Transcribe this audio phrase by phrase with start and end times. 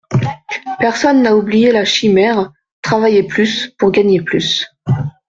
[0.79, 2.51] Personne n’a oublié la chimère
[2.81, 4.65] «Travailler plus pour gagner plus.